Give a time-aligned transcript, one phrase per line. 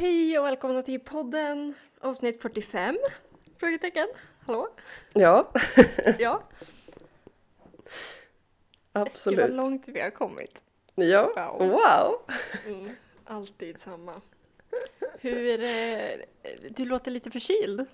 [0.00, 2.96] Hej och välkomna till podden avsnitt 45?
[3.58, 4.08] Frågetecken.
[4.46, 4.68] Hallå?
[5.12, 5.52] Ja,
[6.18, 6.42] Ja,
[8.92, 9.40] absolut.
[9.40, 10.62] var långt vi har kommit.
[10.94, 11.68] Ja, Wow.
[11.70, 12.20] wow.
[12.66, 12.90] Mm,
[13.24, 14.20] alltid samma.
[15.20, 15.62] Hur...
[15.62, 16.10] Eh,
[16.70, 17.86] du låter lite förkyld.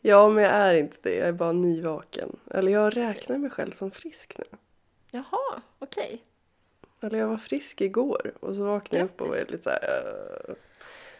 [0.00, 1.14] Ja, men jag är inte det.
[1.14, 2.36] Jag är bara nyvaken.
[2.50, 4.44] Eller jag räknar mig själv som frisk nu.
[5.10, 6.22] Jaha, okej.
[7.00, 10.14] Eller jag var frisk igår och så vaknade jag upp och var lite så här...
[10.48, 10.54] eh,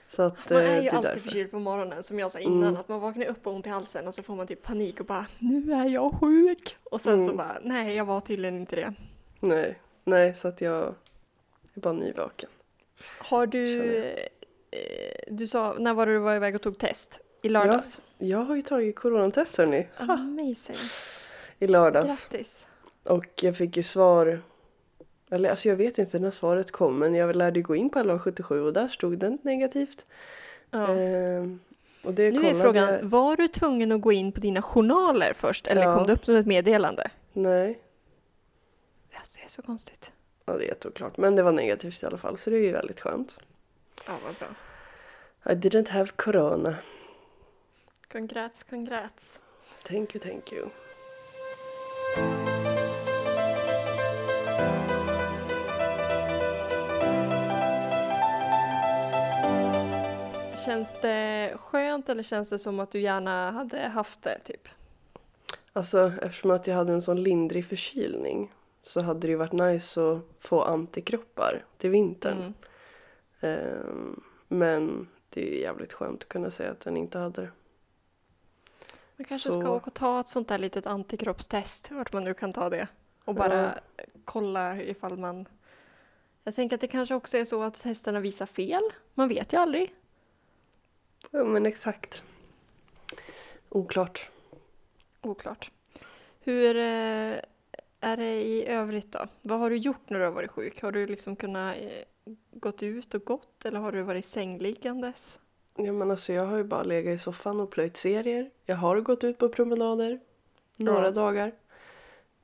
[0.08, 1.20] Så att Man eh, är det ju är alltid därför.
[1.20, 2.62] förkyld på morgonen som jag sa innan.
[2.68, 2.76] Mm.
[2.76, 5.06] Att man vaknar upp och ont i halsen och så får man typ panik och
[5.06, 6.76] bara Nu är jag sjuk!
[6.84, 7.36] Och sen så Mm.
[7.36, 8.94] bara Nej, jag var tydligen inte det.
[9.40, 10.94] Nej, nej, så att jag
[11.74, 12.48] är bara nyvaken.
[13.18, 13.82] Har du...
[14.70, 14.78] Eh,
[15.30, 17.20] du sa, när var du var iväg och tog test?
[17.42, 18.00] I lördags?
[18.18, 19.88] Jag har ju tagit coronatest hörni.
[19.96, 20.76] Amazing.
[21.58, 22.28] I lördags.
[22.28, 22.68] Grattis.
[23.04, 24.42] Och jag fick ju svar.
[25.30, 28.62] Eller alltså jag vet inte när svaret kom men jag lärde gå in på 1177
[28.62, 30.06] och där stod det negativt.
[30.70, 30.88] Ja.
[30.94, 31.60] Ehm,
[32.04, 35.66] och det Nu är frågan, var du tvungen att gå in på dina journaler först
[35.66, 35.96] eller Ja.
[35.96, 37.10] kom det upp som ett meddelande?
[37.32, 37.78] Nej,
[39.12, 40.12] Alltså, det är så konstigt.
[40.44, 41.16] ja, det är jätteoklart.
[41.16, 43.38] Men det var negativt i alla fall så det är ju väldigt skönt.
[44.06, 44.48] Ja, vad bra.
[45.52, 46.76] I didn't have corona.
[48.12, 49.40] Congrats, congrats.
[49.82, 50.66] Thank you, thank you.
[60.68, 64.68] Känns det skönt eller känns det som att du gärna hade haft det typ?
[65.72, 68.52] Alltså eftersom att jag hade en sån lindrig förkylning
[68.82, 72.38] så hade det ju varit nice att få antikroppar till vintern.
[72.38, 72.54] Mm.
[73.40, 77.50] Ehm, men det är ju jävligt skönt att kunna säga att den inte hade det.
[79.16, 82.34] Man kanske Så- ska åka och ta ett sånt där litet antikroppstest, vart man nu
[82.34, 82.88] kan ta det.
[83.24, 83.74] Och bara
[84.24, 85.48] kolla ifall man...
[86.44, 88.82] Jag tänker att det kanske också är så att testerna visar fel.
[89.14, 89.94] Man vet ju aldrig.
[91.30, 92.22] Ja men exakt.
[93.68, 94.30] Oklart.
[95.22, 95.70] Oklart.
[96.40, 97.38] Hur eh,
[98.00, 99.26] är det i övrigt då?
[99.42, 100.82] Vad har du gjort när du har varit sjuk?
[100.82, 105.38] Har du liksom kunnat eh, gått ut och gått eller har du varit sängliggandes?
[105.76, 108.50] Ja men alltså jag har ju bara legat i soffan och plöjt serier.
[108.64, 110.20] Jag har gått ut på promenader
[110.76, 111.10] några Ja.
[111.10, 111.52] dagar.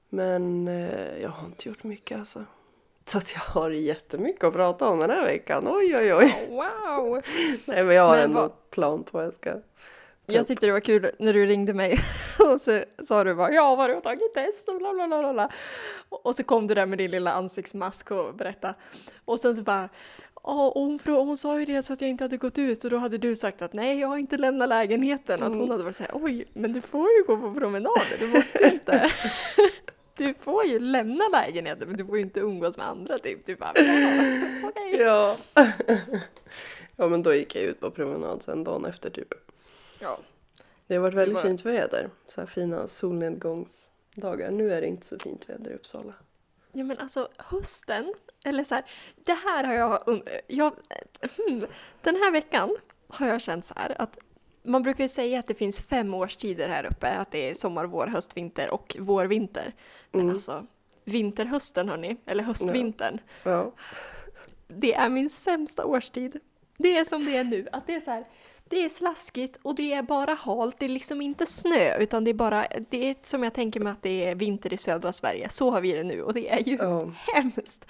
[0.09, 2.45] Men eh, jag har inte gjort mycket alltså.
[3.09, 5.69] Så att jag har jättemycket att prata om den här veckan.
[5.69, 6.49] Oj oj oj.
[6.51, 7.23] Wow!
[7.67, 9.55] Nej men jag har Men ändå vad- plan på vad jag ska.
[10.27, 11.99] Jag tyckte det var kul när du ringde mig
[12.39, 15.33] och så sa du bara ja, var du har tagit test och bla bla bla
[15.33, 15.49] bla.
[16.09, 18.75] Och så kom du där med din lilla ansiktsmask och berätta.
[19.25, 19.89] Och sen så bara
[20.47, 22.97] Ja, hon, hon sa ju det så att jag inte hade gått ut och då
[22.97, 25.41] hade du sagt att nej, jag har inte lämnat lägenheten.
[25.41, 25.71] Och att hon Mm.
[25.71, 29.11] hade varit såhär, oj, men du får ju gå på promenader, du måste inte.
[30.17, 33.47] Du får ju lämna lägenheten men du får ju inte umgås med andra typ.
[33.47, 34.21] Du bara, ja,
[34.69, 34.97] okej.
[35.01, 35.37] Ja.
[36.97, 39.35] ja men då gick jag ut på promenad sen dagen efter typ.
[39.99, 40.19] Ja,
[40.87, 42.11] Det har varit väldigt var- fint väder.
[42.29, 44.51] Så här fina solnedgångsdagar.
[44.51, 46.15] Nu är det inte så fint väder i Uppsala.
[46.73, 48.15] Ja men alltså hösten,
[48.45, 48.85] eller så här,
[49.25, 50.73] det här har jag, un- jag
[51.37, 51.67] hmm,
[52.03, 52.77] den här veckan
[53.09, 54.19] har jag känt så här att
[54.65, 57.85] man brukar ju säga att det finns fem årstider här uppe, att det är sommar,
[57.87, 59.73] vår, höst, vinter och vår, vinter.
[60.11, 60.33] Men Mm.
[60.33, 60.67] alltså,
[61.05, 63.73] vinterhösten hörni, eller höstvintern, Ja.
[64.69, 66.41] det är min sämsta årstid.
[66.79, 68.25] Det är som det är nu, att det är så här,
[68.75, 72.31] det är slaskigt och det är bara halt, det är liksom inte snö utan det
[72.31, 75.49] är bara, det är som jag tänker mig att det är vinter i södra Sverige,
[75.49, 77.11] så har vi det nu och det är ju Ja.
[77.35, 77.87] hemskt.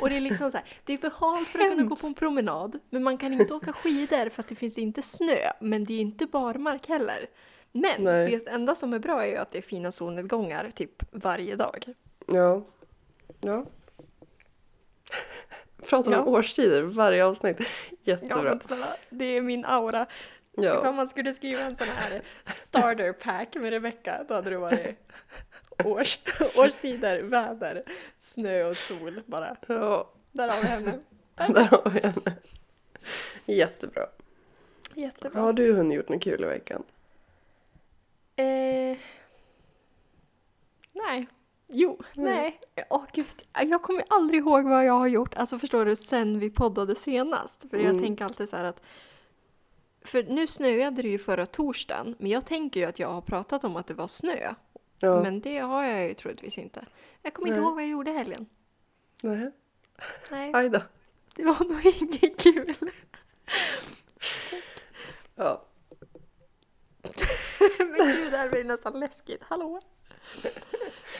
[0.00, 2.06] Och det är liksom så här, det är för halt för att kunna gå på
[2.06, 5.84] en promenad, men man kan inte åka skidor för att det finns inte snö, men
[5.84, 7.26] det är inte barmark heller.
[7.72, 8.30] Men Nej.
[8.30, 11.84] det enda som är bra är ju att det är fina solnedgångar typ varje dag.
[12.26, 12.62] Ja.
[13.40, 13.66] Ja.
[15.88, 16.24] Pratar om Ja.
[16.38, 17.58] årstider varje avsnitt.
[18.06, 18.42] Ja, Jättebra.
[18.42, 20.06] men snälla, det är min aura.
[20.56, 20.92] Ja.
[20.92, 24.98] man skulle skriva en sån här starter pack med Rebecca, då hade det varit
[25.84, 26.18] års,
[26.56, 27.82] årstider, väder,
[28.18, 29.56] snö och sol bara.
[29.68, 30.10] ja.
[30.32, 30.98] Där har vi henne.
[31.36, 32.36] Där har vi henne.
[33.46, 34.06] Jättebra.
[34.94, 35.40] Jättebra.
[35.40, 36.82] Har du hunnit gjort något kul i veckan?
[38.36, 38.98] Eh,
[40.92, 41.26] nej.
[41.66, 42.60] Jo, Nej.
[42.74, 42.84] nej.
[42.90, 45.34] Åh gud, jag kommer aldrig ihåg vad jag har gjort.
[45.34, 47.70] Alltså förstår du, sen vi poddade senast.
[47.70, 48.02] För jag Mm.
[48.02, 48.80] tänker alltid så att
[50.04, 53.64] för nu snöade det ju förra torsdagen, men jag tänker ju att jag har pratat
[53.64, 54.54] om att det var snö.
[54.98, 55.22] Ja.
[55.22, 56.84] Men det har jag ju troligtvis inte.
[57.22, 58.46] Jag kommer inte ihåg vad jag gjorde i helgen.
[59.22, 59.50] Nej.
[60.30, 60.82] Nej, Aj då.
[61.34, 62.74] det var nog inget kul.
[65.34, 65.64] Ja.
[67.78, 69.42] men gud, det här blir nästan läskigt.
[69.42, 69.80] Hallå?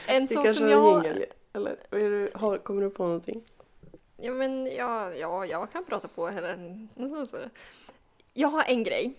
[0.07, 0.97] En sak som jag...
[0.97, 1.25] en jingel.
[1.53, 3.43] Eller är du, har, kommer du på någonting?
[4.17, 6.57] Ja, men ja, ja, jag kan prata på hela...
[8.33, 9.15] Jag har en grej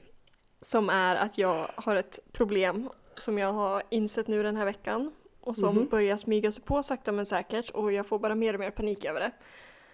[0.62, 5.12] som är att jag har ett problem som jag har insett nu den här veckan
[5.42, 5.88] och som Mhm.
[5.88, 9.06] börjar smyga sig på sakta men säkert och jag får bara mer och mer panik
[9.06, 9.32] över det.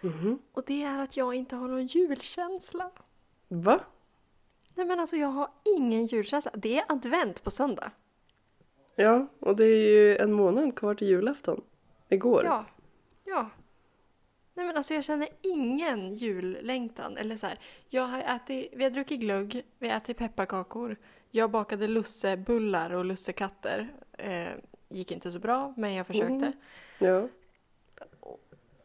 [0.07, 0.39] Mhm.
[0.53, 2.91] Och det är att jag inte har någon julkänsla.
[3.47, 3.79] Va?
[4.75, 5.47] Nej men alltså jag har
[5.77, 6.51] ingen julkänsla.
[6.55, 7.91] Det är advent på söndag.
[8.95, 11.61] Ja, och det är ju en månad kvar till julafton.
[12.09, 12.41] Igår.
[12.45, 12.65] Ja.
[13.25, 13.49] Ja.
[14.53, 17.17] Nej men alltså jag känner ingen jullängtan.
[17.17, 17.59] Eller så här,
[17.89, 20.95] jag har ätit, vi har druckit glögg, vi har ätit pepparkakor.
[21.31, 23.88] Jag bakade lussebullar och lussekatter.
[24.17, 24.47] Eh,
[24.89, 26.33] gick inte så bra, men jag försökte.
[26.33, 26.51] Mhm.
[26.99, 27.27] Ja.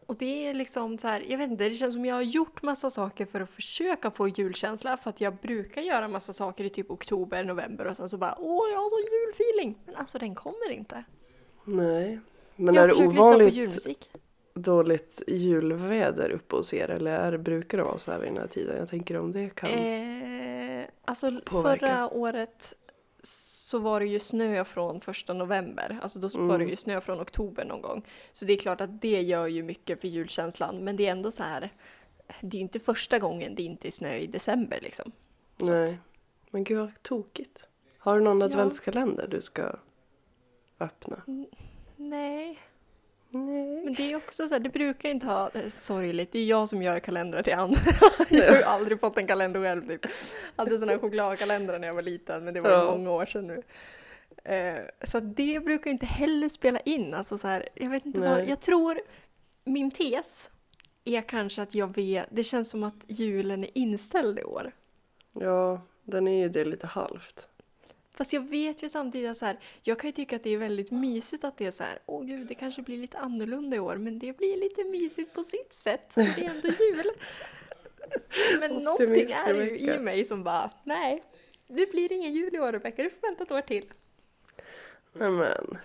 [0.06, 2.62] Och det är liksom så här, jag vet inte, det känns som jag har gjort
[2.62, 4.96] massa saker för att försöka få julkänsla.
[4.96, 8.36] För att jag brukar göra massa saker i typ oktober, november och sen så bara
[8.38, 9.78] åh jag har så julfeeling.
[9.86, 11.04] Men alltså den kommer inte.
[11.64, 12.20] Nej.
[12.56, 13.98] Men jag är det ovanligt
[14.56, 16.90] dåligt julväder uppe hos er?
[16.90, 18.76] Eller är, brukar det vara så här vid den här tiden?
[18.76, 19.70] Jag tänker om det kan...
[19.70, 21.86] Eh, alltså Påverka.
[21.86, 22.74] förra året
[23.66, 25.98] så var det ju snö från första november.
[26.02, 26.68] Alltså då var det Mm.
[26.68, 28.02] ju snö från oktober någon gång.
[28.32, 30.76] Så det är klart att det gör ju mycket för julkänslan.
[30.84, 31.72] Men det är ändå så här.
[32.40, 35.12] Det är inte första gången det inte är snö i december liksom.
[35.60, 35.84] Så Nej.
[35.84, 36.00] att-
[36.50, 37.68] Men gud vad tokigt.
[37.98, 38.46] Har du någon Ja.
[38.46, 39.72] adventskalender du ska
[40.80, 41.22] öppna?
[41.96, 42.58] Nej,
[43.30, 43.84] Nej.
[43.84, 46.68] men det är också så här, det brukar inte ha, är sorgligt, det är jag
[46.68, 47.78] som gör kalendrar till andra.
[48.30, 50.04] jag har ju aldrig fått en kalender själv typ.
[50.56, 52.84] Jag hade sådana här chokladkalendrar när jag var liten, men det var Ja.
[52.90, 53.62] många år sedan nu.
[54.54, 58.30] Eh, så det brukar inte heller spela in, alltså så här, jag vet inte vad,
[58.38, 58.48] Nej.
[58.48, 59.00] jag tror
[59.64, 60.50] min tes
[61.04, 64.72] är kanske att jag vet, det känns som att julen är inställd i år.
[65.32, 67.48] Ja, den är ju det lite halvt.
[68.16, 70.58] Fast jag vet ju samtidigt att så här, jag kan ju tycka att det är
[70.58, 73.80] väldigt mysigt att det är så här, åh gud, det kanske blir lite annorlunda i
[73.80, 77.10] år, men det blir lite mysigt på sitt sätt, för det är ändå jul.
[78.60, 81.22] Men någonting är det ju i mig som bara, nej,
[81.66, 83.92] det blir ingen jul i år Rebecka, du får vänta ett år till.
[85.12, 85.78] Nej men.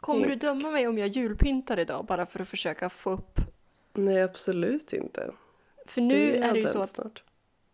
[0.00, 3.40] Kommer du döma mig om jag julpyntar idag bara för att försöka få upp?
[3.92, 5.30] Nej, absolut inte.
[5.86, 7.22] För nu ju är det ju så att snart.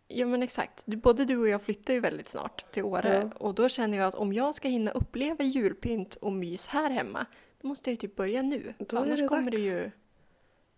[0.07, 0.83] Ja men exakt.
[0.85, 3.29] Du- Både du och jag flyttar ju väldigt snart till Åre.
[3.31, 3.37] Ja.
[3.37, 7.25] Och då känner jag att om jag ska hinna uppleva julpynt och mys här hemma,
[7.61, 8.73] då måste jag ju typ börja nu.
[8.77, 9.91] Då annars det kommer det ju...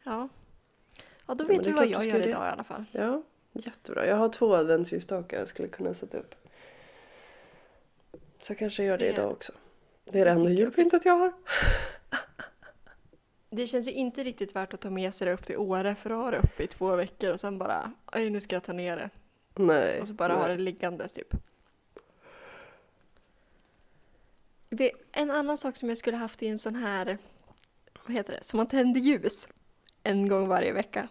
[0.03, 0.29] Ja.
[1.27, 2.85] Ja, då Ja, vet det är vad jag du gör ska idag i alla fall.
[2.91, 3.23] Ja,
[3.53, 4.05] jättebra.
[4.07, 6.35] Jag har två adventsljusstakar jag skulle kunna sätta upp.
[8.41, 9.53] Så jag kanske gör det, Det- idag också.
[10.03, 11.33] Det är det det enda julpyntet jag har.
[13.55, 16.09] Det känns ju inte riktigt värt att ta med sig det upp till Åre för
[16.09, 18.73] att ha det uppe i två veckor och sen bara, oj nu ska jag ta
[18.73, 19.09] ner det.
[19.55, 20.01] Nej.
[20.01, 20.37] Och så bara nej.
[20.41, 21.33] ha det liggandes typ.
[25.11, 27.17] En annan sak som jag skulle haft i en sån här,
[28.05, 29.47] vad heter det, som man tänder ljus
[30.03, 31.07] en gång varje vecka.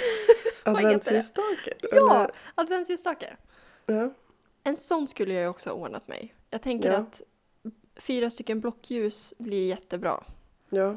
[0.64, 1.74] Adventsljusstakar?
[1.92, 3.36] Ja, adventsljusstake.
[3.86, 4.14] Ja.
[4.64, 6.34] En sån skulle jag ju också ha ordnat mig.
[6.50, 6.98] Jag tänker Ja.
[6.98, 7.22] att
[7.96, 10.24] fyra stycken blockljus blir jättebra.
[10.68, 10.96] Ja.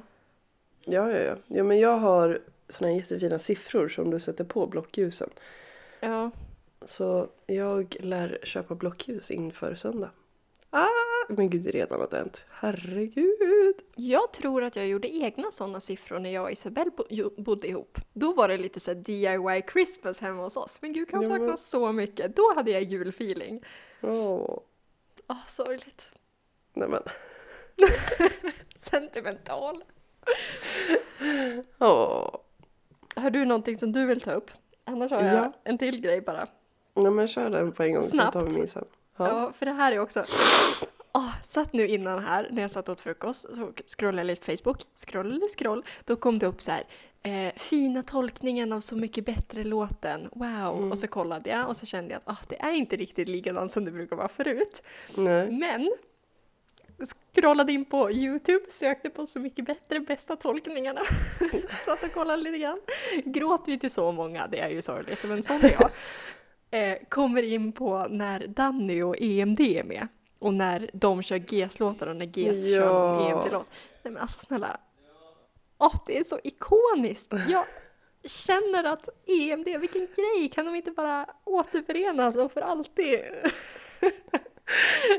[0.86, 1.36] Ja, ja, ja.
[1.48, 5.30] ja men jag har såna här jättefina siffror som du sätter på blockljusen.
[6.00, 6.32] Ja,
[6.86, 10.10] Så jag lär köpa blockljus inför söndag.
[10.70, 10.88] Ah,
[11.30, 12.46] men gud, det är redan advent.
[12.50, 13.76] Herregud.
[13.96, 17.98] jag tror att jag gjorde egna sådana siffror när jag och Isabelle bo- bodde ihop.
[18.14, 20.82] Då var det lite så här DIY Christmas hemma hos oss.
[20.82, 22.36] Men gud, kan Ja, men- sakna så mycket.
[22.36, 23.64] Då hade jag julfeeling.
[24.02, 24.60] Åh.
[25.28, 26.12] Åh, sorgligt.
[26.74, 27.04] Nej men.
[28.76, 29.84] Sentimental.
[31.80, 32.36] Åh.
[33.16, 34.52] Har du någonting som du vill ta upp?
[34.86, 35.54] Annars har jag Ja.
[35.64, 36.48] en till grej bara.
[36.96, 38.34] Nej men kör den på en gång Snabbt.
[38.34, 38.86] så tar vi min sen.
[39.18, 39.28] Ja.
[39.28, 39.54] Ja.
[39.58, 40.26] för det här är också...
[41.14, 44.82] Oh, satt nu innan här, när jag satt åt frukost, så scrollade jag lite Facebook.
[44.96, 45.86] Scroll eller scroll.
[46.06, 46.84] Då kom det upp så här.
[47.24, 50.30] Eh, fina tolkningen av Så mycket bättre-låten.
[50.32, 50.78] Wow!
[50.78, 50.92] Mm.
[50.92, 53.72] Och så kollade jag och så kände jag att ah, det är inte riktigt likadant
[53.72, 54.84] som det brukar vara förut.
[55.16, 55.52] Nej.
[55.52, 55.92] Men
[57.34, 61.02] scrollade in på Youtube, sökte på Så mycket bättre, bästa tolkningarna.
[61.86, 62.80] Satt och kollade lite grann.
[63.26, 65.90] Gråter vi till så många, det är ju sorgligt, men sån är jag.
[66.72, 70.08] Eh, kommer in på när Danny och EMD är med.
[70.40, 72.90] Och när de kör GES-låtar och när GES kör Ja.
[73.14, 73.68] någon EMD-låt.
[74.04, 74.78] Nej men alltså snälla.
[75.78, 77.34] Åh, det är så ikoniskt!
[77.48, 77.66] Jag
[78.24, 80.50] känner att EMD, vilken grej!
[80.54, 83.20] Kan de inte bara återförenas och för alltid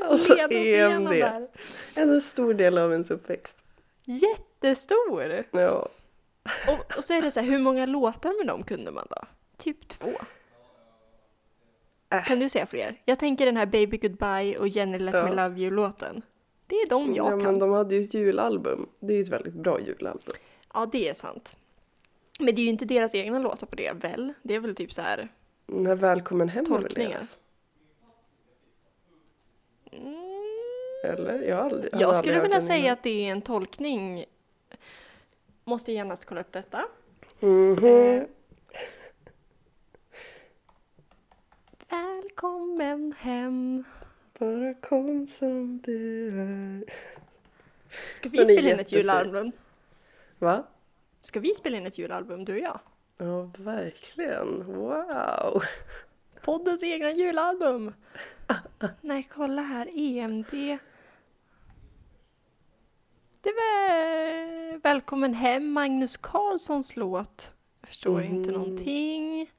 [0.03, 1.09] Alltså igenom EMD.
[1.09, 1.47] där?
[1.95, 3.65] En stor del av ens uppväxt.
[4.03, 5.43] Jättestor!
[5.51, 5.89] Ja.
[6.67, 9.21] Och, och så är det så här, hur många låtar med dem kunde man då?
[9.57, 10.09] Typ två.
[12.13, 12.23] Äh.
[12.25, 13.01] Kan du säga fler?
[13.05, 15.47] Jag tänker den här Baby Goodbye och Jenny Let Me Ja.
[15.47, 16.21] Love You-låten.
[16.67, 17.39] Det är de jag ja kan.
[17.43, 18.89] men de hade ju ett julalbum.
[18.99, 20.35] Det är ju ett väldigt bra julalbum.
[20.73, 21.55] Ja, det är sant.
[22.39, 24.33] Men det är ju inte deras egna låtar på det väl?
[24.43, 25.27] Det är väl typ så här.
[25.65, 27.09] Den här Välkommen hem Tolkningar.
[27.09, 27.37] deras?
[29.97, 30.15] Mm,
[31.03, 31.39] Eller?
[31.41, 34.25] Jag har aldrig, jag aldrig skulle vilja säga att det är en tolkning.
[35.63, 36.85] Måste genast kolla upp detta.
[37.39, 37.85] Mhm.
[37.85, 38.23] Eh,
[41.89, 43.83] Välkommen hem.
[44.39, 46.83] Bara kom som du är.
[48.15, 49.51] Ska vi Den spela in ett julalbum?
[50.39, 50.63] Va?
[51.19, 52.79] Ska vi spela in ett julalbum, du och jag?
[53.17, 54.63] Ja, verkligen.
[54.65, 55.63] Wow.
[56.45, 57.93] Poddens egna julalbum!
[59.01, 60.51] Nej, kolla här, EMD.
[63.41, 67.53] Det var Välkommen hem, Magnus Carlssons låt.
[67.81, 68.59] Jag förstår inte Mhm.
[68.61, 69.51] någonting.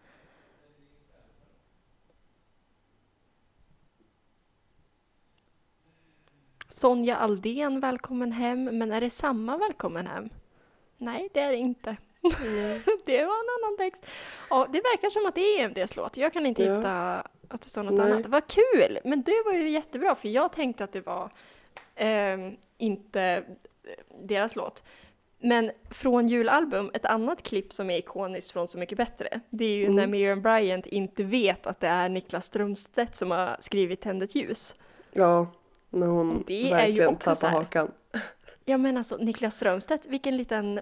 [6.69, 8.64] Sonja Aldén, Välkommen hem.
[8.64, 10.28] Men är det samma Välkommen hem?
[10.99, 11.97] Nej, det är det inte.
[13.06, 14.06] det var en annan text.
[14.50, 16.16] Ja, det verkar som att det är EMDs låt.
[16.16, 16.76] Jag kan inte Ja.
[16.76, 18.12] hitta att det står något Nej.
[18.12, 18.26] annat.
[18.26, 18.99] Vad kul!
[19.04, 21.30] Men det var ju jättebra, för jag tänkte att det var
[21.95, 23.45] ehm, inte eh,
[24.23, 24.85] deras låt.
[25.38, 29.76] Men från julalbum, ett annat klipp som är ikoniskt från Så mycket bättre, det är
[29.76, 29.97] ju Mm.
[29.97, 34.35] när Miriam Bryant inte vet att det är Niklas Strömstedt som har skrivit Tänd ett
[34.35, 34.75] ljus.
[35.12, 35.47] Ja,
[35.90, 37.90] när hon Det är ju verkligen också så tappar hakan.
[38.64, 40.80] Ja men alltså Niklas Strömstedt, vilken liten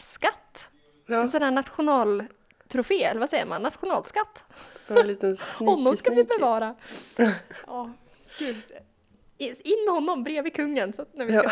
[0.00, 0.70] skatt.
[1.06, 1.20] Ja.
[1.20, 3.62] En sån här nationaltrofé, eller vad säger man?
[3.62, 4.44] Nationalskatt.
[4.88, 6.74] En liten Honom ska vi bevara.
[7.66, 7.90] Ja,
[8.38, 8.64] gud.
[9.38, 11.50] In med honom bredvid kungen så att när vi ska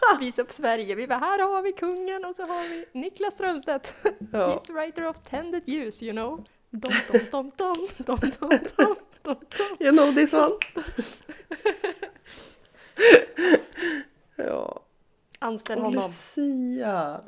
[0.00, 0.16] ja.
[0.20, 0.94] visa upp Sverige.
[0.94, 3.94] Vi bara, här har vi kungen och så har vi Niklas Strömstedt.
[4.32, 4.56] Ja.
[4.56, 6.44] He's the writer of Tended Use, you know.
[6.70, 9.36] Dom, dom, dom, dom, dom, dom, dom, dom.
[9.80, 10.52] You know this one.
[14.36, 14.82] ja.
[15.38, 15.98] Anställ honom.
[15.98, 17.20] Och Lucia.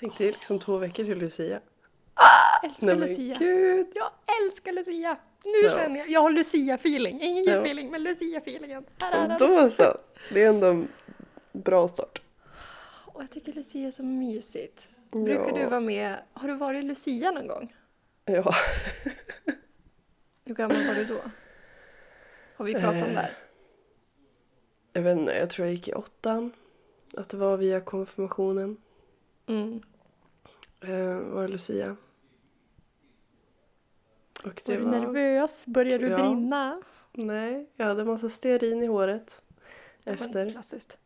[0.00, 1.60] Tänk dig liksom två veckor till Lucia.
[2.64, 3.36] Älskar Nej Lucia.
[3.38, 3.86] gud.
[3.94, 4.10] Jag
[4.42, 5.16] älskar Lucia.
[5.44, 5.70] Nu Ja.
[5.70, 7.22] känner jag, jag har Lucia-feeling.
[7.22, 7.52] Ingen Ja.
[7.54, 8.84] julfeeling, men Lucia-feelingen.
[9.38, 9.98] Då så.
[10.32, 10.88] Det är ändå en
[11.52, 12.22] bra start.
[13.06, 14.88] Och jag tycker Lucia är så mysigt.
[15.10, 15.56] Brukar Ja.
[15.56, 16.16] du vara med?
[16.32, 17.74] Har du varit Lucia någon gång?
[18.24, 18.54] Ja.
[20.44, 21.18] Hur gammal var du då?
[22.56, 23.36] Har vi pratat om det här?
[24.92, 26.52] Jag vet inte, jag tror jag gick i åttan.
[27.16, 28.76] Att det var via konfirmationen.
[29.48, 29.80] Mm.
[30.80, 31.96] Eh, var Lucia.
[34.44, 34.90] Och Var det du var...
[34.90, 35.66] nervös?
[35.66, 36.16] Började du Ja.
[36.18, 36.82] brinna?
[37.12, 39.42] Nej, jag hade massa stearin i håret.
[40.04, 40.50] Men Efter.
[40.50, 40.98] Klassiskt.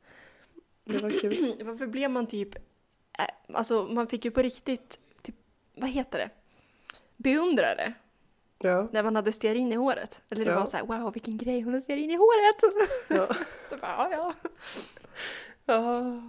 [0.85, 1.57] Det var kul.
[1.65, 2.55] Varför blev man typ...
[3.19, 5.35] äh, Alltså man fick ju på riktigt, typ,
[5.75, 6.31] vad heter det?
[7.17, 7.93] Beundrare
[8.59, 8.89] Ja.
[8.93, 10.23] när man hade stearin i håret.
[10.29, 10.59] Eller det Ja.
[10.59, 12.75] var så här, wow vilken grej, hon har stearin i håret!
[13.09, 13.37] Ja.
[13.71, 14.35] så bara, ja
[15.67, 16.23] ja.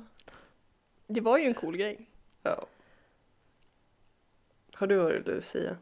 [1.13, 2.10] Det var ju en cool grej.
[2.43, 2.65] ja.
[4.74, 5.77] Har du varit Lucia?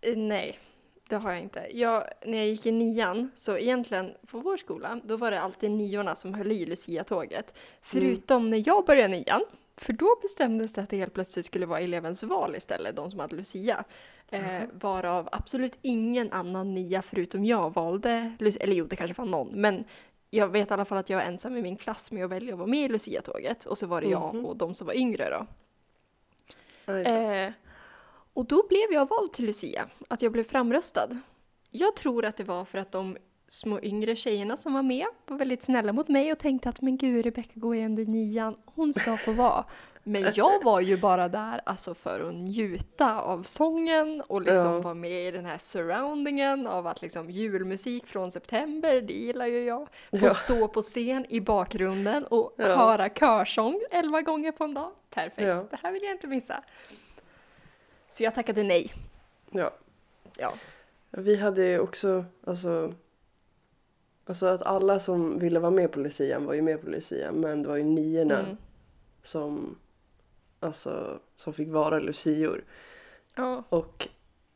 [0.00, 0.58] Eh, Nej,
[1.08, 1.66] det har jag inte.
[1.72, 5.70] Jag, när jag gick i nian, så egentligen på vår skola, då var det alltid
[5.70, 7.54] niorna som höll i Lucia-tåget.
[7.82, 9.42] Förutom när jag började nian,
[9.76, 13.20] för då bestämdes det att det helt plötsligt skulle vara elevens val istället, de som
[13.20, 13.84] hade Lucia.
[14.30, 19.28] Eh, varav absolut ingen annan nia förutom jag valde, Lu- eller jo det kanske var
[19.28, 19.84] någon, men
[20.30, 22.52] jag vet i alla fall att jag var ensam i min klass med att välja
[22.52, 23.64] att vara med i Lucia-tåget.
[23.64, 24.44] Och så var det jag Mhm.
[24.46, 25.46] och de som var yngre då.
[26.92, 27.52] Eh,
[28.32, 31.08] och då blev jag vald till Lucia, att jag blev framröstad.
[31.70, 33.16] Jag tror att det var för att de
[33.48, 36.96] små yngre tjejerna som var med var väldigt snälla mot mig och tänkte att men
[36.96, 39.64] gud, Rebecca går ju ändå i nian, hon ska få vara.
[40.02, 44.78] Men jag var ju bara där alltså för att njuta av sången och liksom Ja.
[44.80, 49.64] vara med i den här surroundingen av att liksom julmusik från september, det gillar ju
[49.64, 49.88] jag.
[50.10, 50.30] Få Ja.
[50.30, 52.64] stå på scen i bakgrunden och Ja.
[52.76, 54.90] höra körsång elva gånger på en dag.
[55.10, 56.64] Perfekt, det här vill jag inte missa.
[58.08, 58.92] Så jag tackade nej.
[59.50, 59.70] Ja.
[60.36, 60.52] Ja.
[61.10, 62.92] Vi hade ju också, alltså,
[64.26, 67.62] alltså att alla som ville vara med på Lucian var ju med på Lucian men
[67.62, 68.56] det var ju niorna Mm.
[69.22, 69.76] som,
[70.60, 72.64] alltså, som fick vara lucior.
[73.34, 73.64] Ja.
[73.68, 74.08] Och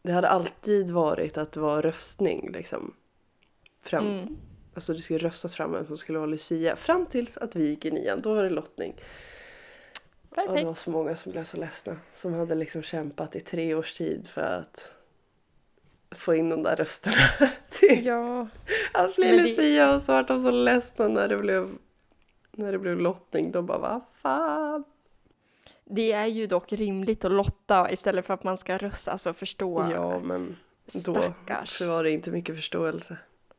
[0.02, 2.94] det hade alltid varit att det var röstning liksom.
[3.82, 4.06] Fram.
[4.10, 4.36] Mm.
[4.74, 6.76] Alltså det skulle röstas fram vem som skulle vara Lucia.
[6.76, 8.92] Fram tills att vi gick i nian, då var det lottning.
[10.30, 10.66] Och det Perfekt.
[10.66, 11.96] var så många som blev så ledsna.
[12.12, 14.92] Som hade liksom kämpat i tre års tid för att
[16.10, 17.16] få in de där rösterna.
[17.70, 18.48] till Ja.
[18.92, 21.70] att bli Lucia och så vart de så ledsna när det blev,
[22.50, 23.52] när det blev lottning.
[23.52, 24.84] De bara, vad fan.
[25.84, 29.90] Det är ju dock rimligt att lotta istället för att man ska rösta, alltså förstå.
[29.92, 30.56] Ja, men
[31.06, 31.78] då Stackars.
[31.78, 33.16] så var det inte mycket förståelse.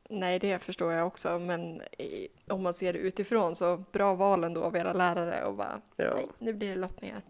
[0.10, 4.44] Nej, det förstår jag också, men i, om man ser det utifrån så bra val
[4.44, 7.22] ändå av era lärare och bara Ja, nej, nu blir det lottningar.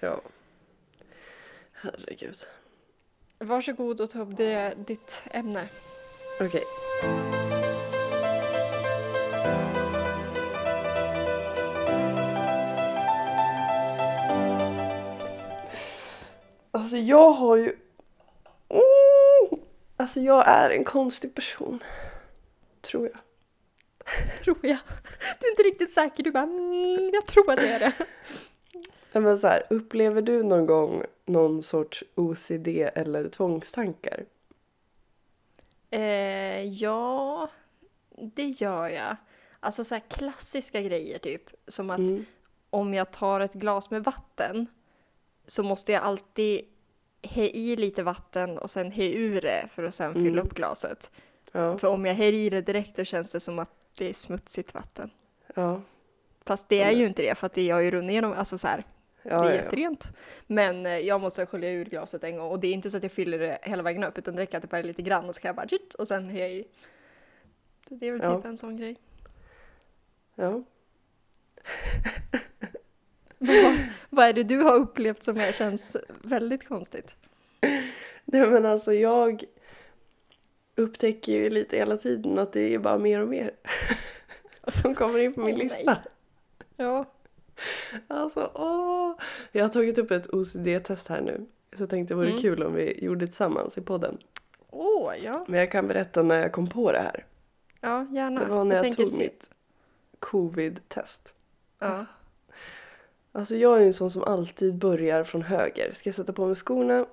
[0.00, 0.20] ja.
[1.72, 2.36] Herregud.
[3.38, 5.68] Varsågod och ta upp det, ditt ämne.
[6.40, 6.62] Okej.
[16.74, 17.72] Alltså jag har ju...
[18.68, 19.62] Mm.
[19.96, 21.82] Alltså jag är en konstig person.
[22.80, 23.18] Tror jag.
[24.44, 24.78] Tror jag.
[25.40, 27.92] Du är inte riktigt säker, du bara mm, jag tror att det är det.
[29.12, 34.24] Nej, men så här, upplever du någon gång någon sorts OCD eller tvångstankar?
[35.90, 37.48] Eh, ja,
[38.34, 39.16] det gör jag.
[39.60, 41.42] Alltså så här klassiska grejer typ.
[41.68, 42.24] Som att Mm.
[42.70, 44.66] om jag tar ett glas med vatten
[45.46, 46.64] så måste jag alltid
[47.22, 50.46] he i lite vatten och sen he ur det för att sen fylla Mm.
[50.46, 51.10] upp glaset.
[51.52, 54.12] Ja, För om jag häller i det direkt då känns det som att det är
[54.12, 55.10] smutsigt vatten.
[55.54, 55.80] ja,
[56.46, 58.58] Fast det är Eller- ju inte det för att det har ju runnit igenom, alltså
[58.58, 58.84] så här,
[59.22, 59.42] ja.
[59.42, 60.12] det är ja, jätterent.
[60.46, 63.02] Men eh, jag måste skölja ur glaset en gång och det är inte så att
[63.02, 65.28] jag fyller det hela vägen upp utan det räcker att det bara är lite grann
[65.28, 66.64] och så kan jag bara tjut, och sen jag i.
[67.88, 68.96] Så det är väl typ en sån grej.
[70.34, 70.62] ja.
[73.46, 73.78] Vad,
[74.10, 77.16] vad är det du har upplevt som är, känns väldigt konstigt?
[78.24, 79.44] Nej men alltså jag
[80.76, 83.50] upptäcker ju lite hela tiden att det är bara mer och mer
[84.82, 85.82] som kommer in på min Åh, lista.
[85.86, 85.96] nej.
[86.76, 87.04] Ja.
[88.08, 89.12] Alltså åh!
[89.52, 91.46] Jag har tagit upp ett OCD-test här nu.
[91.76, 92.40] Så jag tänkte det vore Mm.
[92.40, 94.18] kul om vi gjorde det tillsammans i podden.
[94.70, 95.44] Åh, ja.
[95.48, 97.24] Men jag kan berätta när jag kom på det här.
[97.80, 98.40] Ja, gärna.
[98.40, 99.50] Det var när jag, tänker tog se- mitt
[100.18, 101.34] covid-test.
[101.78, 102.06] Ja.
[103.36, 105.92] Alltså jag är ju en sån som alltid börjar från höger.
[105.92, 107.06] Ska jag sätta på mig skorna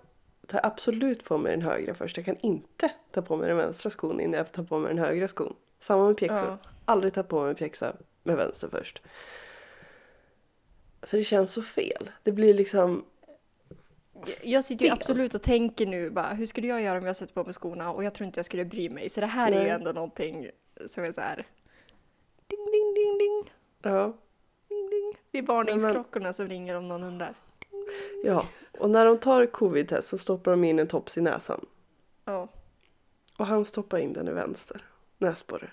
[0.47, 2.17] tar jag absolut på mig den högra först.
[2.17, 5.05] Jag kan inte ta på mig den vänstra skon innan jag tar på mig den
[5.05, 5.55] högra skon.
[5.79, 6.47] Samma med pjäxor.
[6.47, 6.57] Ja.
[6.85, 9.01] Aldrig ta på mig pjäxa med vänster först.
[11.01, 12.11] För det känns så fel.
[12.23, 13.05] Det blir liksom...
[14.41, 17.33] Jag sitter ju absolut och tänker nu bara, hur skulle jag göra om jag sätter
[17.33, 17.91] på mig skorna?
[17.91, 19.09] Och jag tror inte jag skulle bry mig.
[19.09, 19.69] Så det här är ju Nej.
[19.69, 20.49] ändå någonting
[20.87, 21.47] som är så här.
[22.47, 24.17] Ding, ding, ding, ding, Ja.
[25.31, 27.33] Det är varningsklockorna som ringer om någon undrar.
[28.23, 28.45] ja.
[28.79, 31.65] Och när de tar covid-test så stoppar de in en tops i näsan.
[32.25, 32.47] Ja.
[33.37, 34.85] Och han stoppar in den i vänster
[35.17, 35.71] näsborre.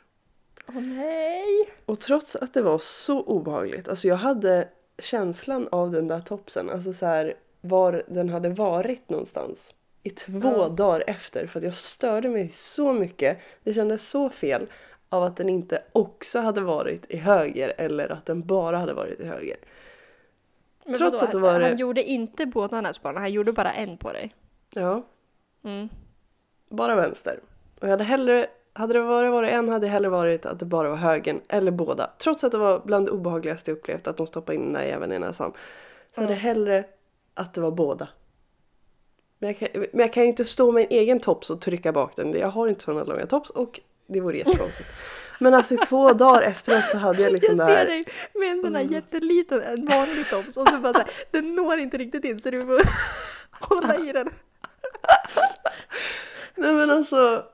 [0.68, 1.68] Åh nej!
[1.87, 4.68] Och trots att det var så obehagligt, alltså jag hade
[4.99, 10.38] känslan av den där topsen, alltså så här var den hade varit någonstans i två
[10.42, 10.68] Ja.
[10.68, 13.38] dagar efter för att jag störde mig så mycket.
[13.64, 14.66] Det kändes så fel
[15.09, 19.21] av att den inte också hade varit i höger eller att den bara hade varit
[19.21, 19.57] i höger.
[20.85, 23.73] Men Trots vadå, att det var han det- gjorde inte båda näsborrarna, han gjorde bara
[23.73, 24.35] en på dig.
[24.75, 25.03] Ja,
[25.64, 25.88] Mm.
[26.68, 27.40] bara vänster.
[27.81, 30.64] Och jag hade hellre, hade det varit, varit en hade jag hellre varit att det
[30.64, 32.11] bara var högern eller båda.
[32.18, 34.83] Trots att det var bland det obehagligaste jag upplevt att de stoppade in den där
[34.85, 35.53] jäveln i näsan.
[36.14, 36.85] Så hade jag hellre
[37.35, 38.09] att det var båda.
[39.38, 41.92] Men jag, kan, men jag kan ju inte stå med en egen tops och trycka
[41.92, 42.33] bak den.
[42.33, 44.88] Jag har inte sådana långa tops och det vore jättekonstigt.
[45.40, 47.87] Men alltså i två dagar efteråt så hade jag liksom jag det ser här.
[47.87, 48.94] dig med en sån här Mm.
[48.94, 52.51] jätteliten, en vanlig tops och så bara så här, den når inte riktigt in så
[52.51, 52.81] du får
[53.51, 54.31] hålla i den.
[56.55, 57.44] Nej men alltså.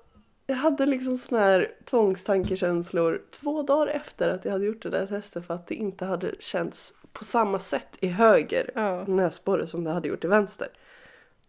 [0.47, 5.07] Jag hade liksom såna här tvångstankekänslor två dagar efter att jag hade gjort det där
[5.07, 9.05] testet för att det inte hade känts på samma sätt i höger Ja.
[9.07, 10.69] näsborre som det hade gjort i vänster.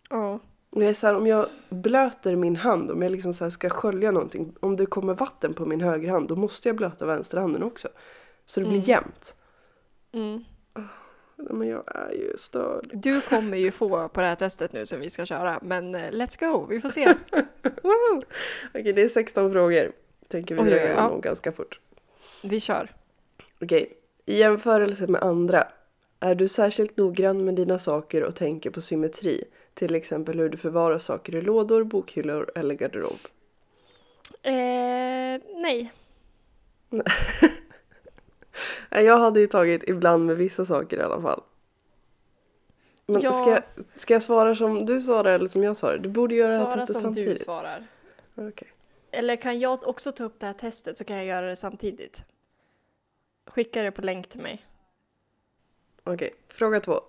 [0.09, 0.39] Ja.
[0.75, 3.69] Och jag är så här, om jag blöter min hand, om jag liksom så ska
[3.69, 7.87] skölja någonting, om det kommer vatten på min högerhand då måste jag blöta vänsterhanden också.
[8.45, 8.89] Så det blir Mm.
[8.89, 9.35] jämnt.
[10.11, 10.43] Mm.
[11.37, 12.89] Nej, Men jag är ju störd.
[12.93, 16.11] Du kommer ju få på det här testet nu som vi ska köra, men eh,
[16.11, 17.05] let's go, vi får se.
[17.83, 18.21] Woho!
[18.73, 19.91] Okej, det är 16 frågor.
[20.27, 21.17] Tänker vi Oj, dra igenom ja.
[21.19, 21.79] ganska fort.
[22.43, 22.91] Vi kör.
[23.61, 23.93] Okej.
[24.25, 25.67] I jämförelse med andra,
[26.19, 29.43] är du särskilt noggrann med dina saker och tänker på symmetri?
[29.75, 33.19] Till exempel hur du förvarar saker i lådor, bokhyllor eller garderob.
[34.41, 34.51] Eh,
[35.61, 35.91] nej.
[38.89, 41.43] Jag hade ju tagit ibland med vissa saker i alla fall.
[43.05, 43.33] Men Ja.
[43.33, 43.63] ska, jag,
[43.95, 45.97] ska jag svara som du svarar eller som jag svarar?
[45.97, 47.37] Du borde göra det här Svara testet som samtidigt.
[47.39, 47.83] du svarar.
[48.35, 48.67] Okej.
[49.11, 52.23] Eller kan jag också ta upp det här testet så kan jag göra det samtidigt?
[53.45, 54.65] Skicka det på länk till mig.
[56.03, 57.01] Okej, fråga två.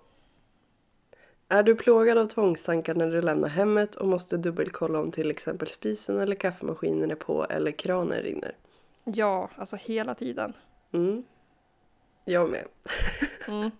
[1.49, 5.67] Är du plågad av tvångstankar när du lämnar hemmet och måste dubbelkolla om till exempel
[5.67, 8.51] spisen eller kaffemaskinen är på eller kranen rinner?
[9.03, 10.53] Ja, alltså hela tiden.
[10.91, 11.23] Mm.
[12.25, 12.63] Jag med.
[13.47, 13.71] Mm.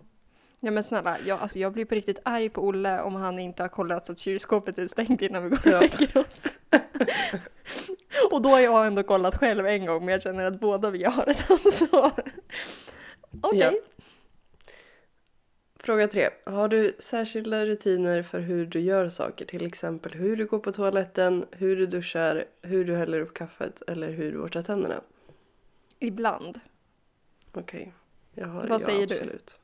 [0.60, 3.62] Ja men snälla, jag, alltså jag blir på riktigt arg på Olle om han inte
[3.62, 5.80] har kollat så att kylskåpet är stängt innan vi går och Ja.
[5.80, 6.46] lägger oss.
[8.30, 11.04] och då har jag ändå kollat själv en gång men jag känner att båda vi
[11.04, 12.10] har ett ansvar.
[13.42, 13.60] Okej.
[13.60, 13.97] Ja.
[15.80, 16.30] Fråga tre.
[16.44, 19.44] Har du särskilda rutiner för hur du gör saker?
[19.44, 23.82] Till exempel hur du går på toaletten, hur du duschar, hur du häller upp kaffet
[23.86, 25.00] eller hur du borstar tänderna?
[25.98, 26.60] Ibland.
[27.52, 27.92] Okej.
[28.34, 29.14] Jag har Vad ja, säger du?
[29.14, 29.60] absolut.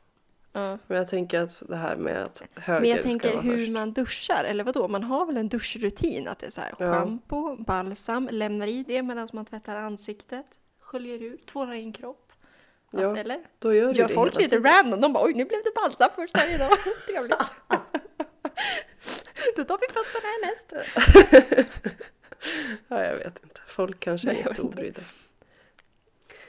[0.52, 0.78] Ja.
[0.86, 3.70] Men jag tänker att det här med att höger Men jag tänker hur först.
[3.72, 4.88] man duschar, eller vadå?
[4.88, 6.28] Man har väl en duschrutin?
[6.28, 6.92] Att det är så här Ja.
[6.92, 10.46] schampo, balsam, lämnar i det medan man tvättar ansiktet,
[10.80, 12.23] sköljer ut, tvålar in kropp.
[12.94, 13.40] Alltså, Ja, eller?
[13.58, 15.00] Då gör Gör folk lite random?
[15.00, 16.70] De bara oj nu blev det balsam först här idag,
[17.06, 17.36] trevligt.
[19.56, 20.72] Då tar vi fötterna härnäst.
[22.88, 23.60] Ja, jag vet inte.
[23.66, 25.02] Folk kanske är jätteobrydda.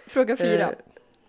[0.08, 0.70] Fråga fyra.
[0.70, 0.76] Eh,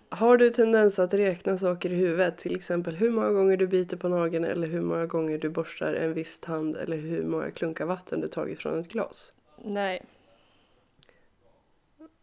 [0.08, 2.38] har du tendens att räkna saker i huvudet?
[2.38, 5.94] Till exempel hur många gånger du biter på nageln eller hur många gånger du borstar
[5.94, 9.32] en viss tand eller hur många klunkar vatten du tagit från ett glas?
[9.64, 10.02] Nej.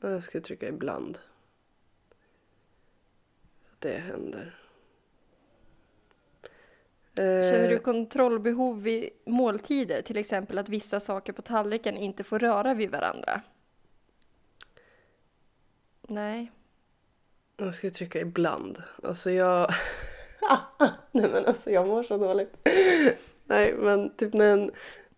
[0.01, 1.19] Jag ska trycka ibland.
[3.83, 4.55] Det händer.
[7.17, 10.01] Känner du Eh, kontrollbehov vid måltider?
[10.01, 13.41] Till exempel att vissa saker på tallriken inte får röra vid varandra?
[16.07, 16.51] Nej.
[17.57, 18.83] Jag ska trycka ibland.
[19.03, 19.69] Alltså jag...
[21.11, 22.67] Nej men alltså jag mår så dåligt.
[23.45, 24.71] Nej men typ när en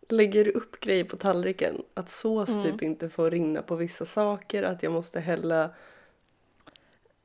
[0.09, 1.83] lägger upp grejer på tallriken.
[1.93, 2.63] Att sås Mm.
[2.63, 4.63] typ inte får rinna på vissa saker.
[4.63, 5.69] Att jag måste hälla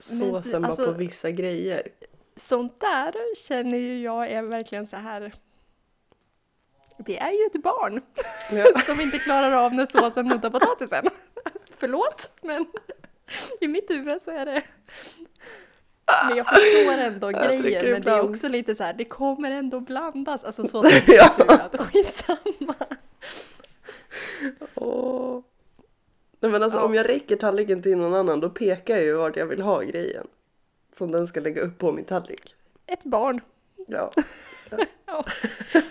[0.00, 1.88] Såsen bara alltså- på vissa grejer.
[2.36, 5.32] Sånt där känner ju jag är verkligen så här.
[6.98, 8.00] Det är ju ett barn
[8.52, 8.80] Ja.
[8.86, 11.04] som inte klarar av när såsen nuddar potatisen.
[11.78, 12.66] Förlåt, men
[13.60, 14.62] i mitt huvud så är det...
[16.28, 19.50] Men jag förstår ändå Jag grejen, men det är också lite så här, det kommer
[19.52, 20.44] ändå blandas.
[20.44, 21.68] Alltså så som Ja.
[21.78, 22.74] skitsamma.
[24.74, 25.42] Åh.
[26.40, 26.85] Nej men alltså Ja.
[26.85, 29.81] om jag räcker tallriken till någon annan då pekar jag ju vart jag vill ha
[29.81, 30.26] grejen.
[30.92, 32.55] Som den ska lägga upp på min tallrik.
[32.87, 33.40] Ett barn.
[33.87, 34.12] Ja.
[35.07, 35.24] Ja.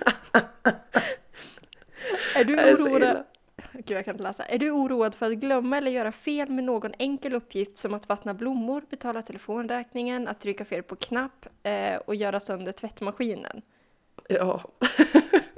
[2.36, 3.24] är du oroad?
[3.74, 4.46] Gud, jag kan inte läsa.
[4.46, 8.10] Är du oroad för att glömma eller göra fel med någon enkel uppgift som att
[8.10, 13.62] vattna blommor, betala telefonräkningen, att trycka fel på knapp eh, och göra sönder tvättmaskinen?
[14.30, 14.62] Ja.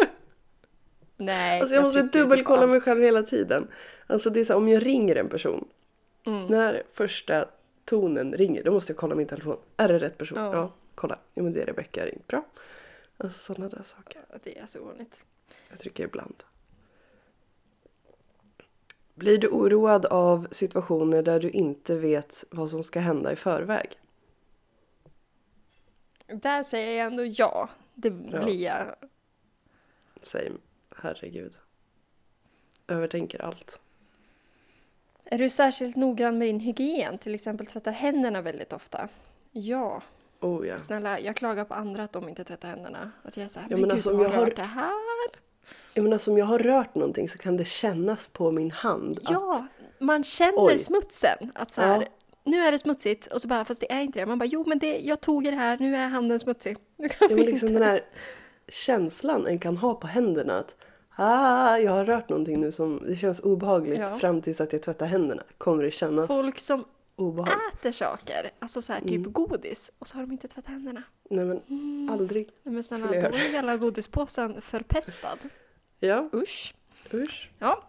[1.26, 3.68] Nej, Alltså jag måste trycker typ dubbelkolla mig själv hela tiden.
[4.08, 5.68] Alltså det är så här, om jag ringer en person.
[6.26, 6.46] Mm.
[6.48, 7.46] När första
[7.86, 9.58] tonen ringer då måste jag kolla min telefon.
[9.78, 10.38] Är det rätt person?
[10.38, 10.54] Ja.
[10.56, 11.20] Ja, kolla.
[11.34, 12.28] Jo men det är Rebecka ringt.
[12.28, 12.46] Bra.
[13.18, 14.22] Alltså sådana där saker.
[14.44, 15.24] Det är så vanligt.
[15.70, 16.44] Jag trycker ibland.
[19.16, 24.00] Blir du oroad av situationer där du inte vet vad som ska hända i förväg?
[26.28, 27.70] Där säger jag ändå ja.
[27.94, 28.44] Det Ja.
[28.44, 28.96] blir jag.
[30.24, 30.52] Säg
[30.98, 31.54] herregud.
[32.88, 33.80] Övertänker allt.
[35.26, 37.18] Är du särskilt noggrann med din hygien?
[37.18, 39.08] Till exempel tvättar händerna väldigt ofta?
[39.52, 40.02] Ja.
[40.40, 40.80] Oh ja.
[40.80, 43.12] Snälla, jag klagar på andra att de inte tvättar händerna.
[43.24, 44.62] Att jag är såhär, Ja, men, men gud, alltså, om har jag har- rört det
[44.64, 44.92] här.
[45.94, 49.54] Jag menar som jag har rört någonting så kan det kännas på min hand Ja,
[49.54, 50.80] att man känner Oj.
[50.80, 51.52] smutsen.
[51.56, 52.08] Att så här, Ja.
[52.44, 54.26] nu är det smutsigt och så bara, fast det är inte det.
[54.26, 56.78] Man bara, jo men det, jag tog det här, nu är handen smutsig.
[56.98, 57.80] Nu kan ja, men liksom inte.
[57.80, 58.02] den här
[58.72, 60.76] känslan en kan ha på händerna att
[61.16, 64.16] ah, jag har rört någonting nu som det känns obehagligt Ja.
[64.16, 65.44] fram tills att jag tvättar händerna.
[65.58, 67.58] Kommer det kännas Folk som obehagligt?
[67.74, 69.32] äter saker, alltså så här, typ Mm.
[69.34, 71.04] godis, och så har de inte tvättat händerna.
[71.30, 71.62] Nej men
[72.12, 72.50] aldrig.
[72.64, 75.38] Nej, men snälla, då är hela godispåsen förpestad.
[76.00, 76.74] Ja, Usch.
[77.14, 77.52] usch.
[77.60, 77.84] Ja.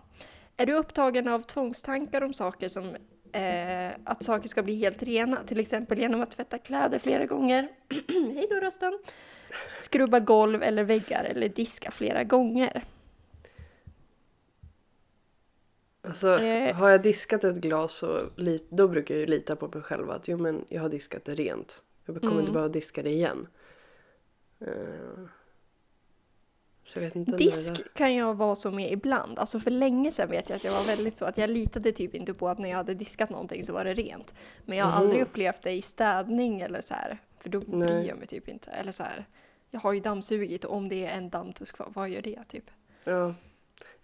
[0.56, 2.84] Är du upptagen av tvångstankar om saker som
[3.32, 7.68] eh, att saker ska bli helt rena, till exempel genom att tvätta kläder flera gånger,
[8.08, 8.98] hej då rösten,
[9.80, 12.84] skrubba golv eller väggar eller diska flera gånger?
[16.02, 16.74] Alltså Eh.
[16.76, 18.20] har jag diskat ett glas så
[18.68, 21.34] då brukar jag ju lita på mig själv att jo men jag har diskat det
[21.34, 21.82] rent.
[22.06, 22.40] Jag kommer Mm.
[22.40, 23.46] inte behöva diska det igen.
[27.14, 29.38] Det- Disk kan jag vara så med ibland.
[29.38, 32.14] Alltså för länge sedan vet jag att jag var väldigt så att jag litade typ
[32.14, 34.34] inte på att när jag hade diskat någonting så var det rent.
[34.64, 35.00] Men jag har Mhm.
[35.00, 37.18] aldrig upplevt det i städning eller så här.
[37.40, 37.88] För då Nej.
[37.88, 38.70] bryr jag mig typ inte.
[38.70, 39.26] Eller så här.
[39.74, 42.70] Jag har ju dammsugit och om det är en dammtusk kvar, vad gör det typ?
[43.04, 43.34] Ja,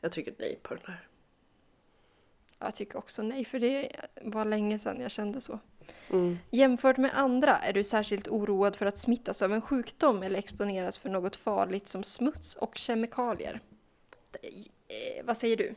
[0.00, 1.08] jag tycker nej på den här.
[2.58, 5.58] Jag tycker också nej, för det var länge sedan jag kände så.
[6.10, 6.38] Mm.
[6.50, 10.98] Jämfört med andra, är du särskilt oroad för att smittas av en sjukdom eller exponeras
[10.98, 13.60] för något farligt som smuts och kemikalier?
[14.42, 15.74] Eh, vad säger du?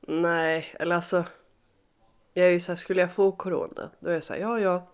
[0.00, 1.24] Nej, eller alltså.
[2.32, 4.86] Jag är ju såhär, skulle jag få corona då är jag såhär, ja ja.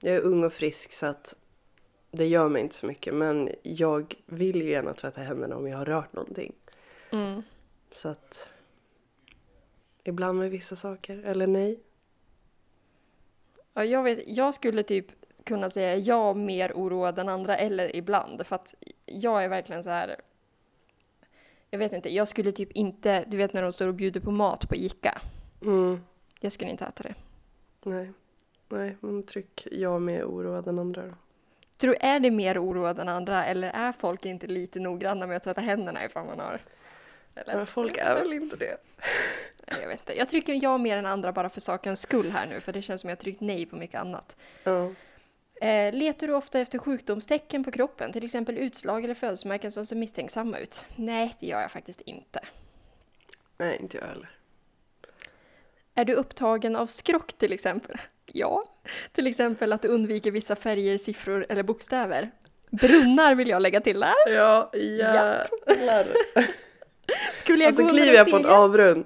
[0.00, 1.34] Jag är ung och frisk så att
[2.16, 3.14] det gör mig inte så mycket.
[3.14, 6.52] Men jag vill ju gärna tvätta händerna om jag har rört någonting.
[7.10, 7.42] Mm.
[7.92, 8.50] Så att
[10.04, 11.80] ibland med vissa saker, eller nej.
[13.74, 15.06] Ja, jag, vet, jag skulle typ
[15.44, 18.46] kunna säga jag mer oroad än andra eller ibland.
[18.46, 18.74] För att
[19.06, 20.16] jag är verkligen så här.
[21.70, 24.30] Jag vet inte, jag skulle typ inte, du vet när de står och bjuder på
[24.30, 25.20] mat på ICA.
[25.62, 26.00] Mm.
[26.40, 27.14] Jag skulle inte äta det.
[27.82, 28.12] Nej.
[28.68, 31.14] Nej, men tryck jag med oroad än andra då.
[31.76, 35.36] Tror du, är det mer oroad än andra eller är folk inte lite noggranna med
[35.36, 36.60] att tvätta händerna ifall man har?
[37.34, 37.56] Eller?
[37.56, 38.76] Men folk är väl inte det?
[39.66, 40.18] Jag vet inte.
[40.18, 43.00] Jag trycker ja mer än andra bara för sakens skull här nu för det känns
[43.00, 44.36] som jag tryckt nej på mycket annat.
[44.64, 44.90] Ja.
[45.60, 49.96] Eh, letar du ofta efter sjukdomstecken på kroppen, till exempel utslag eller födelsemärken som ser
[49.96, 50.84] misstänksamma ut?
[50.96, 52.40] Nej, det gör jag faktiskt inte.
[53.58, 54.30] Nej, inte jag heller.
[55.94, 57.96] Är du upptagen av skrock till exempel?
[58.32, 58.64] Ja.
[59.12, 62.30] Till exempel att du undviker vissa färger, siffror eller bokstäver.
[62.70, 64.34] Brunnar vill jag lägga till där.
[64.34, 65.46] Ja, jävlar.
[67.34, 69.04] Skulle jag Alltså gå kliver jag på en avgrund,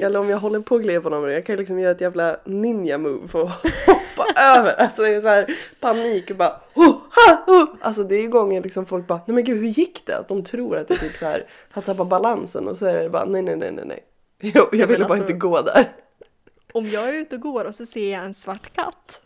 [0.00, 2.00] eller om jag håller på att glida på en avgrund, jag kan liksom göra ett
[2.00, 3.32] jävla ninja move att
[3.86, 4.74] hoppa över.
[4.80, 7.68] Alltså det är så här panik och bara oh, ha, oh.
[7.80, 10.16] Alltså det är gånger liksom folk bara nej men gud hur gick det?
[10.16, 13.10] Att de tror att jag typ så här har tappat balansen och så är det
[13.10, 14.04] bara nej nej nej nej nej.
[14.54, 15.92] Jag, jag men ville bara alltså- inte gå där.
[16.74, 19.20] Om jag är ute och går och så ser jag en svart katt,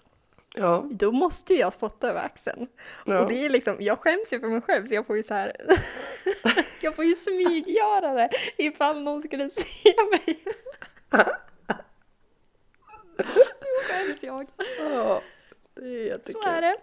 [0.54, 2.66] Ja, då måste jag spotta över axeln.
[3.06, 3.20] ja.
[3.20, 5.34] Och det är liksom, jag skäms ju för mig själv så jag får ju så
[5.34, 5.56] här,
[6.82, 10.44] jag får ju smyggöra det ifall någon skulle se mig.
[13.16, 13.24] Då
[13.88, 14.46] skäms jag.
[14.78, 15.22] ja.
[15.74, 16.76] Det är Så är det.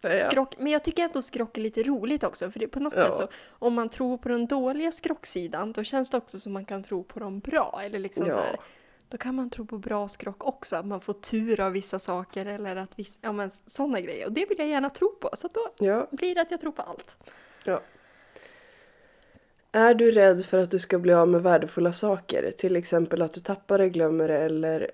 [0.00, 0.30] Ja.
[0.30, 3.00] Skrock, men jag tycker ändå skrock är lite roligt också, för det, på något Ja.
[3.00, 6.64] sätt så, om man tror på den dåliga skrocksidan, då känns det också som man
[6.64, 7.80] kan tro på de bra.
[7.84, 8.62] Eller liksom så här, Ja.
[9.08, 12.46] Då kan man tro på bra skrock också, att man får tur av vissa saker
[12.46, 14.26] eller att vissa, ja men sådana grejer.
[14.26, 16.08] Och det vill jag gärna tro på, så att då ja.
[16.10, 17.16] blir det att jag tror på allt.
[17.64, 17.82] Ja.
[19.72, 22.50] Är du rädd för att du ska bli av med värdefulla saker?
[22.50, 24.90] Till exempel att du tappar det, glömmer det eller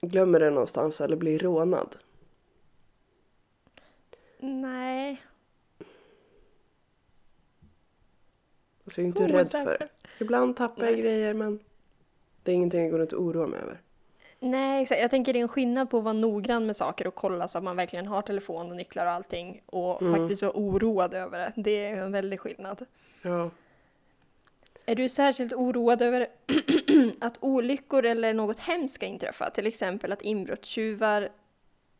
[0.00, 1.96] glömmer det någonstans eller blir rånad?
[4.38, 5.22] Nej.
[8.84, 9.88] Alltså jag är inte rädd för det.
[10.18, 11.02] Ibland tappar jag Nej.
[11.02, 11.60] grejer men
[12.42, 13.80] det är ingenting jag går runt och oroar mig över.
[14.42, 15.00] Nej, exakt.
[15.00, 17.58] Jag tänker det är en skillnad på att vara noggrann med saker och kolla så
[17.58, 20.14] att man verkligen har telefon och nycklar och allting och Mm.
[20.20, 21.52] faktiskt vara oroad över det.
[21.56, 22.86] Det är en väldig skillnad.
[23.22, 23.50] Ja.
[24.86, 26.26] Är du särskilt oroad över
[27.20, 29.50] att olyckor eller något hemskt ska inträffa?
[29.50, 31.28] Till exempel att inbrottstjuvar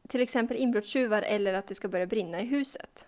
[0.09, 3.07] till exempel inbrottstjuvar eller att det ska börja brinna i huset?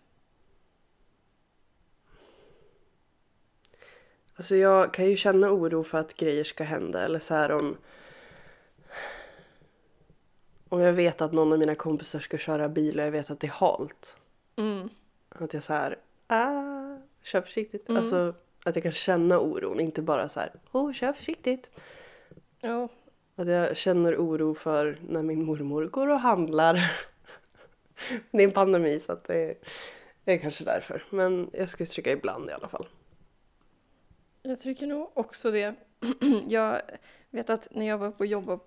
[4.37, 7.77] Alltså jag kan ju känna oro för att grejer ska hända eller så här om
[10.73, 13.41] om jag vet att någon av mina kompisar ska köra bil och jag vet att
[13.41, 14.17] det är halt.
[14.57, 14.89] Mm.
[15.29, 17.89] Att jag så här, ah, kör försiktigt.
[17.89, 17.99] Mm.
[17.99, 21.71] Alltså att jag kan känna oron, inte bara så här, oh, kör försiktigt.
[22.61, 22.89] Ja.
[23.37, 26.75] Att jag känner oro för när min mormor går och handlar.
[28.31, 29.55] det är en pandemi så att det
[30.25, 31.03] är kanske därför.
[31.11, 32.87] Men jag ska stryka ibland i alla fall.
[34.43, 35.75] Jag tycker nog också det.
[36.49, 36.81] jag
[37.31, 38.59] vet att när jag var uppe och jobbade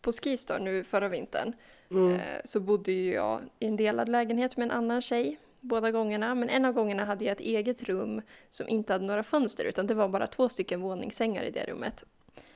[0.00, 1.52] på Skistar nu förra vintern
[1.92, 2.12] Mm.
[2.14, 6.34] eh, så bodde jag i en delad lägenhet med en annan tjej båda gångerna.
[6.34, 9.86] Men en av gångerna hade jag ett eget rum som inte hade några fönster utan
[9.86, 12.04] det var bara två stycken våningssängar i det rummet.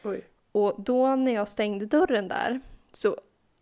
[0.03, 0.25] Oj.
[0.53, 2.61] Och då när jag stängde dörren där
[2.93, 3.17] så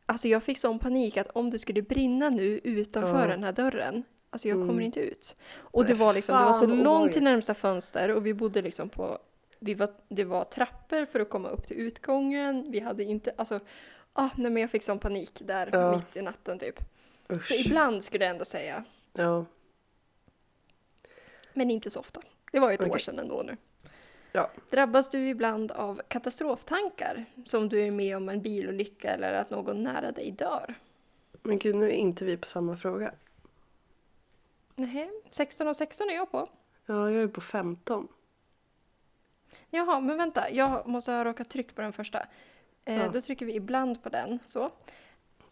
[0.07, 3.27] alltså jag fick sån panik att om det skulle brinna nu utanför Ja.
[3.27, 4.85] den här dörren Alltså jag kommer Mm.
[4.85, 5.37] inte ut.
[5.57, 8.89] Och det var liksom, det var så långt till närmsta fönster och vi bodde liksom
[8.89, 9.19] på
[9.59, 12.71] vi var, det var trappor för att komma upp till utgången.
[12.71, 13.61] Vi hade inte, alltså,
[14.13, 15.97] ah, nej men jag fick sån panik där Ja.
[15.97, 16.79] mitt i natten typ.
[17.29, 17.53] Så Usch.
[17.53, 19.45] ibland skulle jag ändå säga, Ja.
[21.53, 22.21] men inte så ofta.
[22.53, 23.01] Det var ju ett år Okej.
[23.01, 23.57] sedan ändå nu.
[24.33, 24.51] Ja.
[24.71, 27.25] Drabbas du ibland av katastroftankar?
[27.45, 30.75] Som du är med om en bilolycka eller att någon nära dig dör?
[31.43, 33.13] Men gud, nu är inte vi på samma fråga.
[34.87, 36.49] Nej, 16 och 16 är jag på.
[36.87, 38.09] Ja, jag är på 15.
[39.71, 40.51] Jaha, men vänta.
[40.51, 42.27] Jag måste ha råkat tryckt på den första.
[42.85, 43.09] Eh, Ja.
[43.09, 44.39] Då trycker vi ibland på den.
[44.47, 44.71] Så.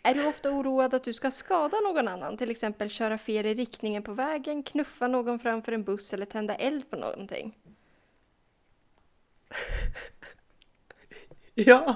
[0.05, 2.37] Är du ofta oroad att du ska skada någon annan?
[2.37, 6.55] Till exempel köra fel i riktningen på vägen, knuffa någon framför en buss eller tända
[6.55, 7.59] eld på någonting?
[11.55, 11.95] Ja.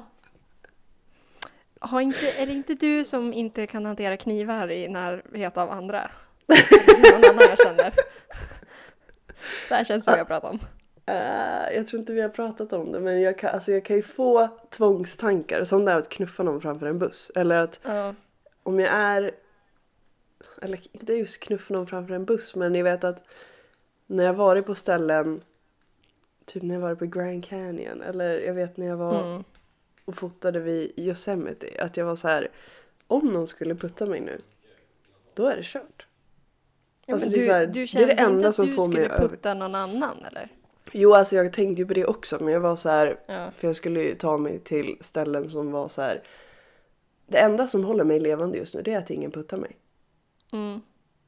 [1.80, 6.10] Har inte, är det inte du som inte kan hantera knivar i närhet av andra?
[6.48, 7.94] Någon annan jag känner.
[9.68, 10.58] Det här känns som jag pratar om.
[11.06, 13.96] Eh, jag tror inte vi har pratat om det men jag kan, alltså jag kan
[13.96, 17.30] ju få tvångstankar som det är att knuffa någon framför en buss.
[17.34, 18.14] Eller att Ja.
[18.62, 19.32] om jag är,
[20.62, 23.28] eller inte just knuffa någon framför en buss men jag vet att
[24.06, 25.40] när jag varit på ställen,
[26.44, 29.44] typ när jag varit på Grand Canyon eller jag vet när jag var Mm.
[30.04, 32.48] och fotade vid Yosemite att jag var så här
[33.06, 34.40] om någon skulle putta mig nu
[35.34, 36.06] då är det kört.
[37.08, 38.66] Alltså, men det är du, här- du det är kände det enda inte att som
[38.66, 40.48] du får mig skulle över- putta någon annan eller?
[40.92, 43.50] Jo, alltså jag tänkte ju på det också men jag var så här, Ja.
[43.50, 46.22] för jag skulle ju ta mig till ställen som var så här.
[47.26, 49.76] Det enda som håller mig levande just nu det är att ingen puttar mig.
[50.52, 50.80] Mm.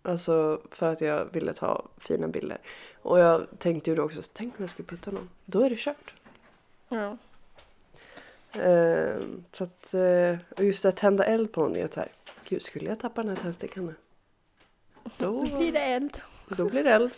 [0.03, 2.59] Alltså för att jag ville ta fina bilder.
[3.03, 5.29] Och jag tänkte ju då också, tänk om jag skulle putta någon.
[5.45, 6.15] Då är det kört.
[6.89, 7.17] Ja.
[8.53, 11.83] Ehm, så att, eh, och just det att tända eld på någonting.
[11.83, 12.13] Att så här,
[12.49, 13.95] Gud, skulle jag tappa den här tändstickan nu?
[15.17, 16.21] Då, Då blir det eld.
[16.49, 17.11] då blir det eld.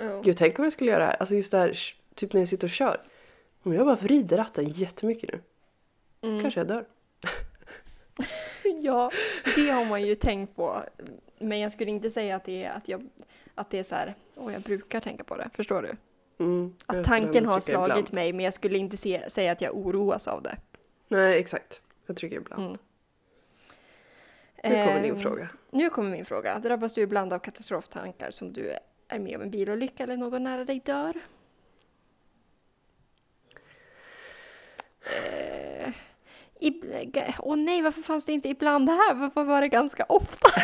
[0.00, 0.20] Ja.
[0.24, 1.16] Gud, tänk om jag skulle göra det här.
[1.20, 1.78] Alltså just det här,
[2.14, 3.00] typ när jag sitter och kör.
[3.62, 5.40] Om jag bara vrider ratten jättemycket nu.
[6.28, 6.42] Mm.
[6.42, 6.84] Kanske jag dör.
[8.82, 9.10] ja,
[9.56, 10.82] det har man ju tänkt på.
[11.38, 13.08] Men jag skulle inte säga att det är, att jag,
[13.54, 15.50] att det är så här, och jag brukar tänka på det.
[15.54, 15.96] Förstår du?
[16.44, 20.28] Mm, Att tanken har slagit mig men jag skulle inte se, säga att jag oroas
[20.28, 20.56] av det.
[21.08, 21.82] Nej, exakt.
[22.06, 22.62] Jag trycker ibland.
[22.64, 22.76] Mm.
[24.64, 25.48] Nu kommer din Ehm, fråga.
[25.70, 26.58] Nu kommer min fråga.
[26.58, 28.76] Drabbas du ibland av katastroftankar som du
[29.08, 31.16] är med om en bilolycka eller någon nära dig dör?
[35.02, 35.92] Eh,
[37.38, 39.14] Åh nej, varför fanns det inte ibland här?
[39.14, 40.48] Varför var det ganska ofta?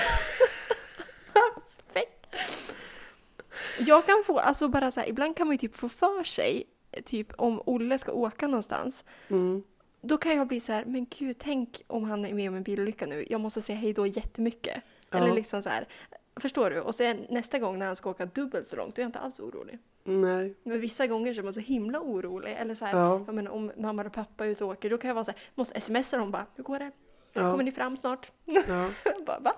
[3.79, 6.65] Jag kan få, alltså bara så här, ibland kan man ju typ få för sig,
[7.05, 9.63] typ om Olle ska åka någonstans, Mm.
[10.01, 12.63] Då kan jag bli så här, men gud, tänk om han är med om en
[12.63, 13.25] bilolycka nu.
[13.31, 14.83] Jag måste säga hej då jättemycket.
[15.11, 15.35] Eller Ja.
[15.35, 15.89] liksom så här,
[16.37, 16.81] förstår du?
[16.81, 19.19] Och sen nästa gång när han ska åka dubbelt så långt, då är jag inte
[19.19, 19.79] alls orolig.
[20.05, 20.55] Nej.
[20.63, 22.53] Men vissa gånger så är man så himla orolig.
[22.59, 23.19] Eller så här, Ja.
[23.33, 25.41] menar, om mamma och pappa är ute och åker, då kan jag vara så här,
[25.55, 26.91] måste smsa dem bara, hur går det?
[27.33, 27.51] Ja.
[27.51, 28.33] Kommer ni fram snart?
[28.45, 28.91] Ja.
[29.27, 29.57] bara, va?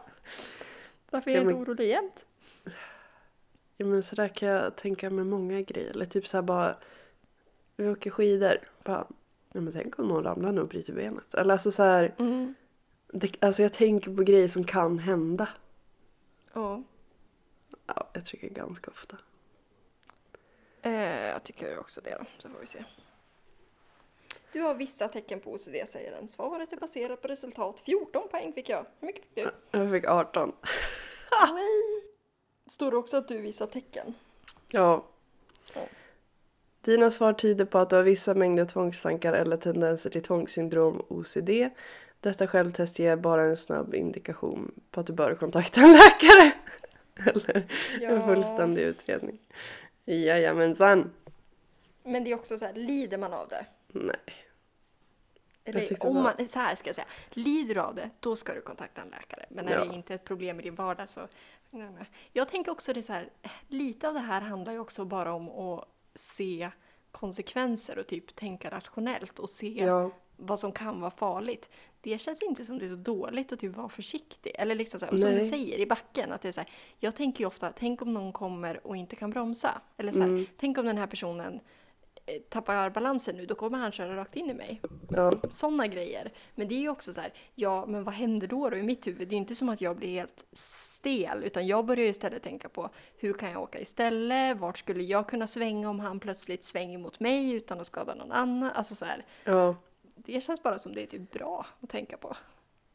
[1.11, 2.25] Varför är Ja, jag inte men- orolig jämt?
[3.77, 5.91] ja, men sådär kan jag tänka med många grejer.
[5.91, 6.77] Eller typ såhär bara,
[7.77, 8.57] vi åker skidor.
[8.85, 9.07] Bara,
[9.53, 11.35] ja, men tänk om någon ramlar nu och bryter benet.
[11.35, 12.55] Eller alltså så här, Mm.
[13.13, 15.49] det, alltså jag tänker på grejer som kan hända.
[16.53, 16.83] Ja.
[17.87, 19.17] Ja, jag tycker ganska ofta.
[20.83, 20.93] Eh,
[21.27, 22.85] jag tycker också det då, så får vi se.
[24.53, 26.29] Du har vissa tecken på OCD säger den.
[26.29, 27.81] Svaret är baserat på resultat.
[27.81, 28.87] 14 poäng fick jag.
[29.01, 29.51] Hur mycket fick du?
[29.71, 30.53] Jag fick 18.
[31.53, 32.03] Nej.
[32.67, 34.15] Står det också att du visar tecken?
[34.71, 35.05] Ja.
[35.75, 35.81] Ja.
[36.89, 41.51] Dina svar tyder på att du har vissa mängder tvångstankar eller tendenser till tvångssyndrom OCD.
[42.21, 46.53] Detta självtest ger bara en snabb indikation på att du bör kontakta en läkare.
[47.31, 47.65] Eller en
[48.01, 48.27] Ja.
[48.27, 49.39] fullständig utredning.
[50.05, 51.11] Jajamensan.
[52.05, 53.67] Men det är också så här, lider man av det?
[53.89, 54.17] Nej.
[55.65, 58.61] Eller om man, så här ska jag säga, lider du av det, då ska du
[58.61, 59.47] kontakta en läkare.
[59.49, 59.85] Men när Ja.
[59.85, 61.21] det inte är ett problem i din vardag så,
[61.71, 62.11] nej, nej.
[62.33, 63.29] Jag tänker också det så här,
[63.69, 66.71] lite av det här handlar ju också bara om att se
[67.11, 70.11] konsekvenser och typ tänka rationellt och se Ja.
[70.37, 71.71] vad som kan vara farligt.
[72.01, 74.53] Det känns inte som det är så dåligt att typ vara försiktig.
[74.59, 76.71] Eller liksom så här, och som du säger i backen, att det är så här,
[76.99, 79.81] jag tänker ju ofta, tänk om någon kommer och inte kan bromsa.
[79.97, 80.47] Eller så här, Mm.
[80.57, 81.61] tänk om den här personen
[82.49, 84.81] tappar balansen nu, då kommer han köra rakt in i mig.
[85.11, 85.33] Ja.
[85.49, 86.33] Sådana grejer.
[86.55, 89.07] Men det är ju också så här, ja men vad händer då, då i mitt
[89.07, 89.29] huvud?
[89.29, 92.69] Det är ju inte som att jag blir helt stel, utan jag börjar istället tänka
[92.69, 94.57] på hur kan jag åka istället?
[94.59, 98.33] Vart skulle jag kunna svänga om han plötsligt svänger mot mig utan att skada någon
[98.33, 98.71] annan?
[98.71, 99.77] Alltså så här, Ja.
[100.15, 102.37] det känns bara som det är typ bra att tänka på.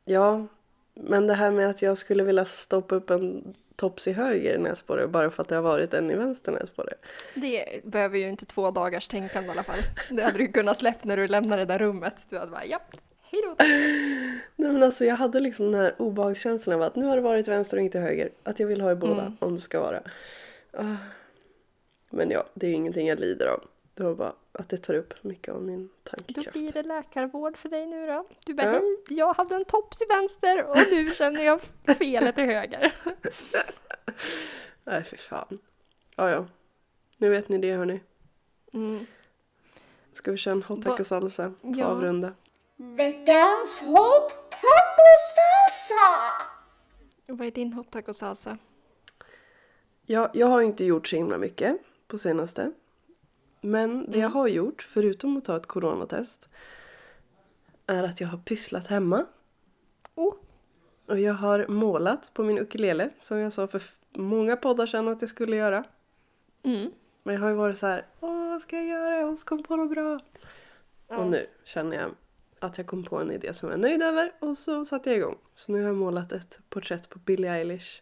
[0.05, 0.47] Ja.
[0.93, 5.07] Men det här med att jag skulle vilja stoppa upp en tops i höger näsborre
[5.07, 6.93] bara för att det har varit en i vänster näsborre.
[7.35, 9.79] Det behöver ju inte två dagars tänkande i alla fall.
[10.11, 12.25] Det hade du kunnat släppt när du lämnade det där rummet.
[12.29, 13.55] Du hade bara, japp, hejdå.
[14.55, 17.47] Nej men alltså jag hade liksom den här obehagskänslan av att nu har det varit
[17.47, 18.29] vänster och inte höger.
[18.43, 19.37] Att jag vill ha i båda Mm.
[19.39, 20.01] om det ska vara.
[20.77, 20.95] Ah.
[22.09, 23.63] Men ja, det är ju ingenting jag lider av.
[23.95, 26.51] Det var bara att det tar upp mycket av min Då tankekraft.
[26.53, 28.27] blir det läkarvård för dig nu då.
[28.45, 28.71] Du bara, Ja.
[28.79, 31.61] hej, jag hade en tops i vänster och nu känner jag
[31.97, 32.93] felet till höger.
[34.83, 35.59] Nej fy fan.
[36.15, 36.45] Ja ja.
[37.17, 38.01] Nu vet ni det hörni.
[38.73, 39.05] Mm.
[40.13, 41.85] Ska vi köra en hot taco salsa på Ja.
[41.85, 42.33] avrunda?
[42.75, 46.31] Veckans hot taco salsa!
[47.27, 48.57] Vad är din hot taco salsa?
[50.05, 51.77] Ja, jag har inte gjort så himla mycket
[52.07, 52.71] på senaste.
[53.63, 56.49] Men det jag har gjort, förutom att ta ett coronatest,
[57.87, 59.25] är att jag har pysslat hemma.
[60.15, 60.35] Oh,
[61.05, 65.21] Och jag har målat på min ukulele, som jag sa för många poddar sedan att
[65.21, 65.83] jag skulle göra.
[66.63, 66.91] mm.
[67.23, 69.17] Men jag har ju varit så här, åh vad ska jag göra?
[69.17, 70.19] Jag måste komma på något bra.
[71.07, 71.17] Ja.
[71.17, 72.11] Och nu känner jag
[72.59, 75.17] att jag kom på en idé som jag är nöjd över och så satte jag
[75.17, 75.37] igång.
[75.55, 78.01] Så nu har jag målat ett porträtt på Billie Eilish.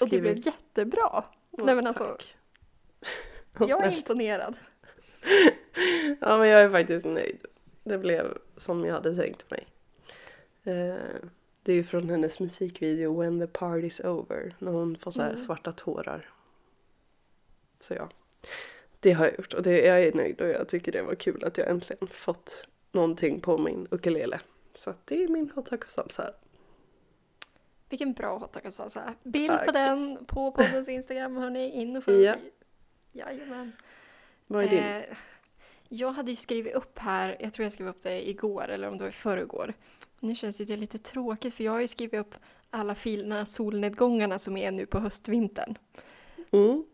[0.00, 1.24] Och det blev jättebra.
[1.50, 2.36] Nej men alltså, tack.
[3.58, 4.56] Jag är imponerad.
[6.20, 7.38] Ja men jag är faktiskt nöjd.
[7.84, 9.66] Det blev som jag hade tänkt mig.
[10.64, 10.96] Eh,
[11.62, 14.54] Det är ju från hennes musikvideo When the party's over.
[14.58, 15.40] När hon får så här Mm.
[15.40, 16.30] svarta tårar.
[17.80, 18.08] Så ja.
[19.00, 21.44] Det har jag gjort och det, jag är nöjd och jag tycker det var kul
[21.44, 24.40] att jag äntligen fått någonting på min ukulele.
[24.74, 26.30] Så att det är min hot taco salsa.
[27.88, 29.14] Vilken bra hot taco salsa.
[29.22, 29.66] Bild Tack.
[29.66, 31.70] på den på poddens Instagram hörni.
[31.70, 32.22] In och följ.
[32.24, 32.34] Ja.
[33.12, 33.72] Jajamän.
[34.46, 34.78] Vad är din?
[34.78, 35.02] Eh,
[35.88, 38.98] jag hade ju skrivit upp här, jag tror jag skrev upp det igår eller om
[38.98, 39.74] det var i förrgår.
[40.20, 42.34] Nu känns ju det lite tråkigt för jag har ju skrivit upp
[42.70, 45.74] alla fina solnedgångarna som är nu på höstvintern.
[46.50, 46.84] Mm.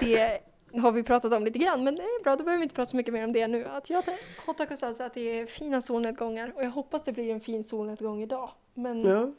[0.00, 0.40] Det
[0.74, 2.90] har vi pratat om lite grann men det är bra, då behöver vi inte prata
[2.90, 3.64] så mycket mer om det nu.
[3.64, 4.04] Att jag
[4.46, 7.64] hot taco salsa att det är fina solnedgångar och jag hoppas det blir en fin
[7.64, 8.50] solnedgång idag.
[8.74, 9.32] Men Ja.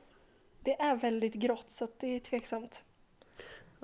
[0.59, 2.83] det är väldigt grått så det är tveksamt.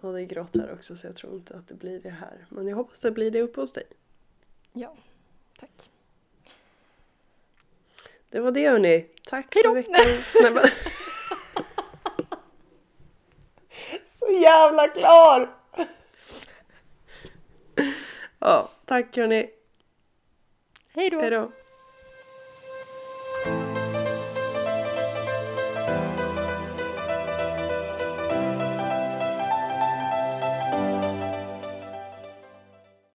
[0.02, 2.46] Ja, det är grått här också så jag tror inte att det blir det här.
[2.50, 3.84] Men jag hoppas det blir det uppe hos dig.
[4.74, 4.96] Ja,
[5.60, 5.90] tack.
[8.30, 9.08] Det var det hörni.
[9.26, 9.70] Tack Hejdå.
[9.70, 9.94] för veckan.
[10.42, 10.64] Nej, men...
[14.20, 15.54] Så jävla klar!
[18.40, 19.50] Ja, tack hörni.
[20.94, 21.22] Hej då!
[21.22, 21.52] Hejdå.